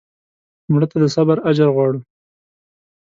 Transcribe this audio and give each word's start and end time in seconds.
مړه 0.71 0.87
ته 0.91 0.97
د 1.01 1.05
صبر 1.15 1.37
اجر 1.49 1.67
غواړو 1.75 1.99